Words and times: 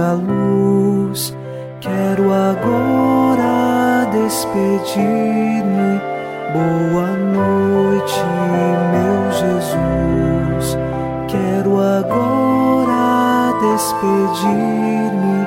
a 0.00 0.12
luz. 0.12 1.36
Quero 1.80 2.32
agora 2.32 4.06
despedir-me. 4.10 6.00
Boa 6.52 7.10
noite, 7.16 8.20
meu 8.90 9.30
Jesus. 9.32 10.76
Quero 11.28 11.80
agora 11.80 13.52
despedir-me. 13.60 15.46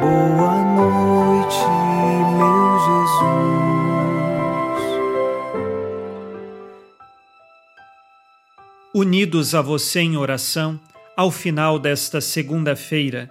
Boa 0.00 0.54
noite, 0.74 1.64
meu 2.38 2.78
Jesus. 2.88 3.48
Unidos 8.94 9.54
a 9.54 9.60
você 9.60 10.00
em 10.00 10.16
oração, 10.16 10.80
ao 11.16 11.30
final 11.30 11.78
desta 11.78 12.20
segunda-feira, 12.20 13.30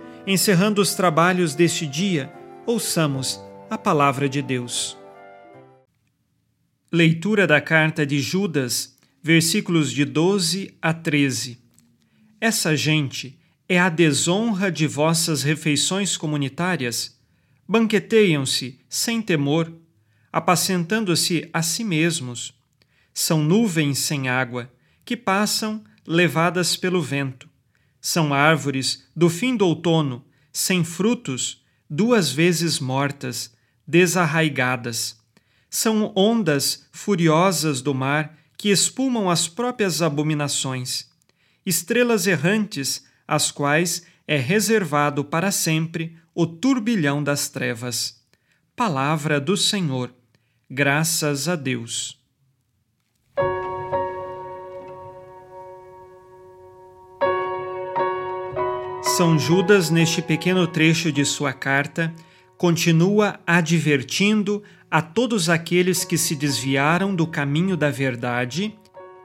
encerrando 0.25 0.81
os 0.81 0.93
trabalhos 0.93 1.55
deste 1.55 1.85
dia, 1.85 2.31
ouçamos 2.65 3.39
a 3.69 3.77
palavra 3.77 4.29
de 4.29 4.41
Deus. 4.41 4.97
Leitura 6.91 7.47
da 7.47 7.59
carta 7.59 8.05
de 8.05 8.19
Judas, 8.19 8.97
versículos 9.23 9.91
de 9.91 10.05
12 10.05 10.75
a 10.81 10.93
13. 10.93 11.57
Essa 12.39 12.75
gente 12.75 13.39
é 13.67 13.79
a 13.79 13.89
desonra 13.89 14.71
de 14.71 14.85
vossas 14.85 15.43
refeições 15.43 16.17
comunitárias? 16.17 17.17
Banqueteiam-se 17.67 18.79
sem 18.89 19.21
temor, 19.21 19.71
apacentando-se 20.31 21.49
a 21.53 21.61
si 21.61 21.83
mesmos. 21.83 22.53
São 23.13 23.41
nuvens 23.43 23.99
sem 23.99 24.27
água, 24.27 24.71
que 25.05 25.15
passam 25.15 25.83
levadas 26.05 26.75
pelo 26.75 27.01
vento. 27.01 27.50
São 28.01 28.33
árvores 28.33 29.07
do 29.15 29.29
fim 29.29 29.55
do 29.55 29.67
outono, 29.67 30.25
sem 30.51 30.83
frutos, 30.83 31.63
duas 31.87 32.31
vezes 32.31 32.79
mortas, 32.79 33.53
desarraigadas. 33.87 35.19
São 35.69 36.11
ondas 36.15 36.87
furiosas 36.91 37.81
do 37.81 37.93
mar 37.93 38.37
que 38.57 38.69
espumam 38.69 39.29
as 39.29 39.47
próprias 39.47 40.01
abominações. 40.01 41.09
Estrelas 41.65 42.27
errantes 42.27 43.05
às 43.27 43.51
quais 43.51 44.03
é 44.27 44.37
reservado 44.37 45.23
para 45.23 45.51
sempre 45.51 46.17
o 46.33 46.45
turbilhão 46.45 47.23
das 47.23 47.49
trevas. 47.49 48.19
Palavra 48.75 49.39
do 49.39 49.55
Senhor. 49.55 50.13
Graças 50.69 51.47
a 51.47 51.55
Deus. 51.55 52.20
São 59.17 59.37
Judas, 59.37 59.89
neste 59.89 60.21
pequeno 60.21 60.65
trecho 60.65 61.11
de 61.11 61.25
sua 61.25 61.51
carta, 61.51 62.15
continua 62.57 63.41
advertindo 63.45 64.63
a 64.89 65.01
todos 65.01 65.49
aqueles 65.49 66.05
que 66.05 66.17
se 66.17 66.33
desviaram 66.33 67.13
do 67.13 67.27
caminho 67.27 67.75
da 67.75 67.91
verdade 67.91 68.73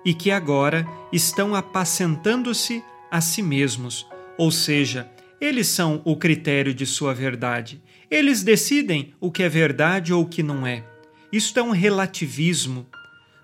e 0.04 0.12
que 0.12 0.32
agora 0.32 0.84
estão 1.12 1.54
apacentando-se 1.54 2.82
a 3.12 3.20
si 3.20 3.40
mesmos, 3.42 4.04
ou 4.36 4.50
seja, 4.50 5.08
eles 5.40 5.68
são 5.68 6.02
o 6.04 6.16
critério 6.16 6.74
de 6.74 6.84
sua 6.84 7.14
verdade. 7.14 7.80
Eles 8.10 8.42
decidem 8.42 9.14
o 9.20 9.30
que 9.30 9.44
é 9.44 9.48
verdade 9.48 10.12
ou 10.12 10.24
o 10.24 10.28
que 10.28 10.42
não 10.42 10.66
é. 10.66 10.84
Isto 11.32 11.60
é 11.60 11.62
um 11.62 11.70
relativismo. 11.70 12.88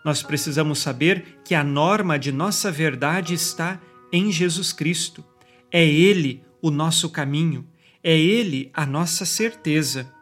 Nós 0.04 0.24
precisamos 0.24 0.80
saber 0.80 1.38
que 1.44 1.54
a 1.54 1.62
norma 1.62 2.18
de 2.18 2.32
nossa 2.32 2.70
verdade 2.70 3.32
está 3.32 3.80
em 4.12 4.32
Jesus 4.32 4.72
Cristo. 4.72 5.24
É 5.72 5.82
Ele 5.82 6.42
o 6.60 6.70
nosso 6.70 7.08
caminho, 7.08 7.66
é 8.04 8.14
Ele 8.16 8.70
a 8.74 8.84
nossa 8.84 9.24
certeza. 9.24 10.12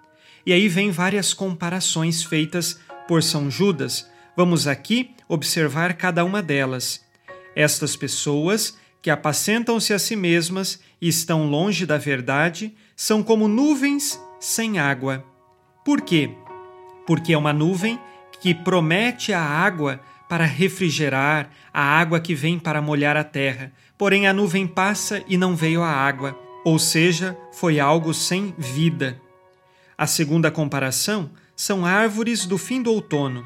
E 0.46 0.52
aí 0.52 0.68
vem 0.68 0.92
várias 0.92 1.34
comparações 1.34 2.22
feitas 2.22 2.78
por 3.08 3.22
São 3.22 3.50
Judas. 3.50 4.08
Vamos 4.36 4.68
aqui 4.68 5.10
observar 5.28 5.94
cada 5.94 6.24
uma 6.24 6.40
delas. 6.40 7.04
Estas 7.56 7.96
pessoas 7.96 8.78
que 9.02 9.10
apacentam-se 9.10 9.92
a 9.92 9.98
si 9.98 10.14
mesmas 10.14 10.80
e 11.00 11.08
estão 11.08 11.50
longe 11.50 11.84
da 11.84 11.98
verdade, 11.98 12.72
são 12.94 13.22
como 13.22 13.48
nuvens 13.48 14.20
sem 14.38 14.78
água. 14.78 15.24
Por 15.84 16.02
quê? 16.02 16.30
Porque 17.06 17.32
é 17.32 17.38
uma 17.38 17.52
nuvem 17.52 17.98
que 18.40 18.54
promete 18.54 19.32
a 19.32 19.42
água 19.42 20.00
para 20.30 20.44
refrigerar, 20.44 21.50
a 21.74 21.82
água 21.82 22.20
que 22.20 22.36
vem 22.36 22.56
para 22.56 22.80
molhar 22.80 23.16
a 23.16 23.24
terra. 23.24 23.72
Porém, 23.98 24.28
a 24.28 24.32
nuvem 24.32 24.64
passa 24.64 25.24
e 25.26 25.36
não 25.36 25.56
veio 25.56 25.82
a 25.82 25.90
água, 25.90 26.38
ou 26.64 26.78
seja, 26.78 27.36
foi 27.52 27.80
algo 27.80 28.14
sem 28.14 28.54
vida. 28.56 29.20
A 29.98 30.06
segunda 30.06 30.48
comparação 30.48 31.32
são 31.56 31.84
árvores 31.84 32.46
do 32.46 32.56
fim 32.56 32.80
do 32.80 32.92
outono, 32.92 33.44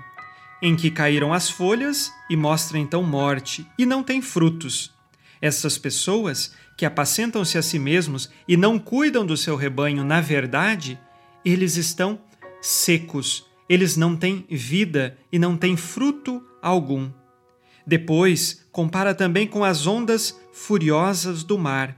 em 0.61 0.77
que 0.77 0.91
caíram 0.91 1.33
as 1.33 1.49
folhas 1.49 2.13
e 2.29 2.37
mostra 2.37 2.79
então 2.79 3.03
morte, 3.03 3.67
e 3.79 3.87
não 3.87 4.03
tem 4.03 4.21
frutos. 4.21 4.93
Essas 5.41 5.79
pessoas 5.79 6.53
que 6.77 6.85
apacentam-se 6.85 7.57
a 7.57 7.63
si 7.63 7.79
mesmos 7.79 8.29
e 8.47 8.59
não 8.59 8.79
cuidam 8.79 9.25
do 9.25 9.39
seu 9.39 9.57
rebanho, 9.57 10.05
na 10.05 10.21
verdade, 10.21 11.01
eles 11.43 11.77
estão 11.77 12.21
secos, 12.61 13.47
eles 13.71 13.97
não 13.97 14.15
têm 14.15 14.45
vida 14.51 15.17
e 15.33 15.39
não 15.39 15.57
têm 15.57 15.79
fruto 15.79 16.43
algum. 16.65 17.11
Depois, 17.87 18.67
compara 18.73 19.15
também 19.15 19.47
com 19.47 19.63
as 19.63 19.87
ondas 19.87 20.41
furiosas 20.53 21.45
do 21.45 21.59
mar. 21.59 21.95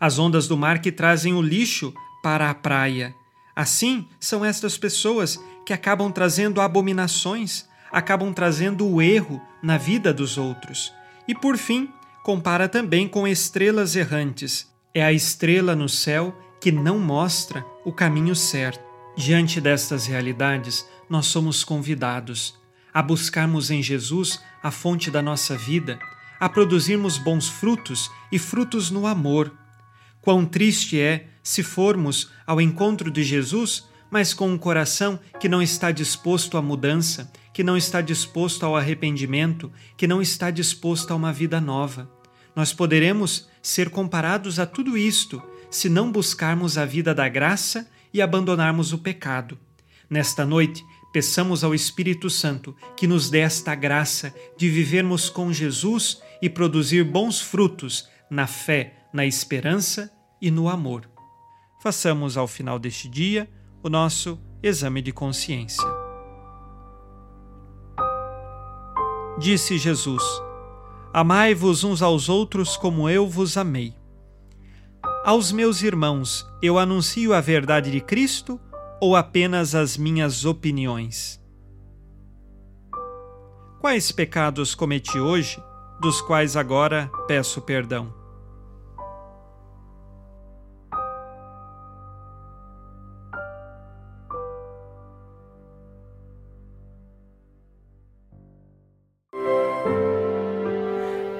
As 0.00 0.18
ondas 0.18 0.48
do 0.48 0.56
mar 0.56 0.80
que 0.80 0.90
trazem 0.90 1.34
o 1.34 1.42
lixo 1.42 1.92
para 2.22 2.48
a 2.48 2.54
praia. 2.54 3.14
Assim 3.54 4.08
são 4.18 4.44
estas 4.44 4.78
pessoas 4.78 5.38
que 5.66 5.72
acabam 5.72 6.10
trazendo 6.10 6.60
abominações, 6.60 7.66
acabam 7.92 8.32
trazendo 8.32 8.88
o 8.88 9.02
erro 9.02 9.40
na 9.62 9.76
vida 9.76 10.12
dos 10.12 10.38
outros. 10.38 10.92
E 11.28 11.34
por 11.34 11.58
fim, 11.58 11.90
compara 12.22 12.68
também 12.68 13.06
com 13.06 13.28
estrelas 13.28 13.94
errantes. 13.94 14.66
É 14.94 15.04
a 15.04 15.12
estrela 15.12 15.76
no 15.76 15.88
céu 15.88 16.34
que 16.60 16.72
não 16.72 16.98
mostra 16.98 17.64
o 17.84 17.92
caminho 17.92 18.34
certo. 18.34 18.84
Diante 19.16 19.60
destas 19.60 20.06
realidades, 20.06 20.86
nós 21.08 21.26
somos 21.26 21.64
convidados 21.64 22.54
a 22.96 23.02
buscarmos 23.02 23.70
em 23.70 23.82
Jesus 23.82 24.40
a 24.62 24.70
fonte 24.70 25.10
da 25.10 25.20
nossa 25.20 25.54
vida, 25.54 25.98
a 26.40 26.48
produzirmos 26.48 27.18
bons 27.18 27.46
frutos 27.46 28.10
e 28.32 28.38
frutos 28.38 28.90
no 28.90 29.06
amor. 29.06 29.52
Quão 30.22 30.46
triste 30.46 30.98
é 30.98 31.28
se 31.42 31.62
formos 31.62 32.30
ao 32.46 32.58
encontro 32.58 33.10
de 33.10 33.22
Jesus, 33.22 33.84
mas 34.10 34.32
com 34.32 34.50
um 34.50 34.56
coração 34.56 35.20
que 35.38 35.46
não 35.46 35.60
está 35.60 35.90
disposto 35.90 36.56
à 36.56 36.62
mudança, 36.62 37.30
que 37.52 37.62
não 37.62 37.76
está 37.76 38.00
disposto 38.00 38.64
ao 38.64 38.74
arrependimento, 38.74 39.70
que 39.94 40.06
não 40.06 40.22
está 40.22 40.50
disposto 40.50 41.10
a 41.10 41.16
uma 41.16 41.34
vida 41.34 41.60
nova. 41.60 42.10
Nós 42.56 42.72
poderemos 42.72 43.46
ser 43.60 43.90
comparados 43.90 44.58
a 44.58 44.64
tudo 44.64 44.96
isto 44.96 45.42
se 45.70 45.90
não 45.90 46.10
buscarmos 46.10 46.78
a 46.78 46.86
vida 46.86 47.14
da 47.14 47.28
graça 47.28 47.86
e 48.10 48.22
abandonarmos 48.22 48.94
o 48.94 48.98
pecado. 48.98 49.58
Nesta 50.08 50.46
noite, 50.46 50.82
peçamos 51.16 51.64
ao 51.64 51.74
Espírito 51.74 52.28
Santo 52.28 52.76
que 52.94 53.06
nos 53.06 53.30
dê 53.30 53.38
esta 53.38 53.74
graça 53.74 54.34
de 54.54 54.68
vivermos 54.68 55.30
com 55.30 55.50
Jesus 55.50 56.20
e 56.42 56.50
produzir 56.50 57.04
bons 57.04 57.40
frutos 57.40 58.06
na 58.30 58.46
fé, 58.46 59.08
na 59.14 59.24
esperança 59.24 60.12
e 60.42 60.50
no 60.50 60.68
amor. 60.68 61.08
Façamos 61.82 62.36
ao 62.36 62.46
final 62.46 62.78
deste 62.78 63.08
dia 63.08 63.48
o 63.82 63.88
nosso 63.88 64.38
exame 64.62 65.00
de 65.00 65.10
consciência. 65.10 65.88
Disse 69.38 69.78
Jesus: 69.78 70.22
Amai-vos 71.14 71.82
uns 71.82 72.02
aos 72.02 72.28
outros 72.28 72.76
como 72.76 73.08
eu 73.08 73.26
vos 73.26 73.56
amei. 73.56 73.94
Aos 75.24 75.50
meus 75.50 75.82
irmãos, 75.82 76.46
eu 76.60 76.78
anuncio 76.78 77.32
a 77.32 77.40
verdade 77.40 77.90
de 77.90 78.02
Cristo 78.02 78.60
ou 79.00 79.14
apenas 79.14 79.74
as 79.74 79.96
minhas 79.96 80.44
opiniões? 80.44 81.40
Quais 83.80 84.10
pecados 84.10 84.74
cometi 84.74 85.18
hoje, 85.18 85.62
dos 86.00 86.20
quais 86.20 86.56
agora 86.56 87.10
peço 87.28 87.60
perdão? 87.60 88.12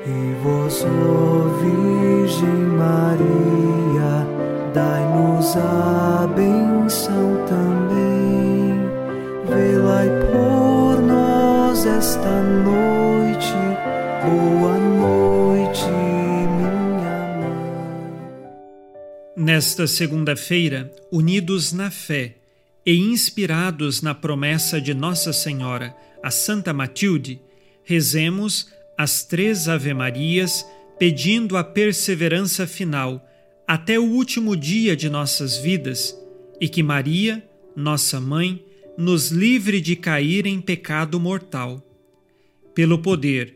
E 0.06 0.34
vós, 0.42 0.84
Virgem 1.60 2.48
Maria, 2.76 4.26
dai-nos 4.72 5.56
a 5.56 6.26
benção 6.28 6.55
Boa 14.26 14.76
noite, 14.76 15.84
minha 15.84 16.74
mãe. 17.38 17.54
Nesta 19.36 19.86
segunda-feira, 19.86 20.92
unidos 21.12 21.72
na 21.72 21.92
fé 21.92 22.34
e 22.84 22.96
inspirados 22.96 24.02
na 24.02 24.16
promessa 24.16 24.80
de 24.80 24.92
Nossa 24.92 25.32
Senhora, 25.32 25.94
a 26.20 26.32
Santa 26.32 26.72
Matilde, 26.72 27.40
rezemos 27.84 28.72
as 28.98 29.22
três 29.22 29.68
Ave-Marias, 29.68 30.66
pedindo 30.98 31.56
a 31.56 31.62
perseverança 31.62 32.66
final 32.66 33.24
até 33.64 33.96
o 33.96 34.10
último 34.10 34.56
dia 34.56 34.96
de 34.96 35.08
nossas 35.08 35.56
vidas 35.56 36.18
e 36.60 36.68
que 36.68 36.82
Maria, 36.82 37.48
nossa 37.76 38.20
mãe, 38.20 38.64
nos 38.98 39.30
livre 39.30 39.80
de 39.80 39.94
cair 39.94 40.46
em 40.46 40.60
pecado 40.60 41.20
mortal. 41.20 41.80
Pelo 42.74 42.98
poder 42.98 43.55